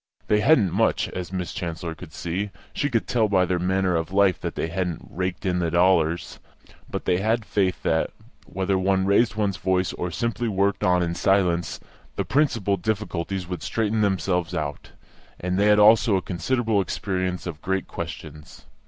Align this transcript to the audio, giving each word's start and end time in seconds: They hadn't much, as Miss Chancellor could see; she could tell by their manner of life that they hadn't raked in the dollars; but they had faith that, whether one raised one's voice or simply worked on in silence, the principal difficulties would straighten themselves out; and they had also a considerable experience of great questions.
They 0.25 0.39
hadn't 0.39 0.71
much, 0.71 1.07
as 1.09 1.31
Miss 1.31 1.53
Chancellor 1.53 1.93
could 1.93 2.11
see; 2.11 2.49
she 2.73 2.89
could 2.89 3.05
tell 3.07 3.27
by 3.29 3.45
their 3.45 3.59
manner 3.59 3.95
of 3.95 4.11
life 4.11 4.41
that 4.41 4.55
they 4.55 4.67
hadn't 4.67 5.05
raked 5.07 5.45
in 5.45 5.59
the 5.59 5.69
dollars; 5.69 6.39
but 6.89 7.05
they 7.05 7.19
had 7.19 7.45
faith 7.45 7.83
that, 7.83 8.09
whether 8.47 8.79
one 8.79 9.05
raised 9.05 9.35
one's 9.35 9.57
voice 9.57 9.93
or 9.93 10.09
simply 10.09 10.47
worked 10.47 10.83
on 10.83 11.03
in 11.03 11.13
silence, 11.13 11.79
the 12.15 12.25
principal 12.25 12.77
difficulties 12.77 13.47
would 13.47 13.61
straighten 13.61 14.01
themselves 14.01 14.55
out; 14.55 14.89
and 15.39 15.59
they 15.59 15.67
had 15.67 15.77
also 15.77 16.15
a 16.15 16.21
considerable 16.23 16.81
experience 16.81 17.45
of 17.45 17.61
great 17.61 17.87
questions. 17.87 18.65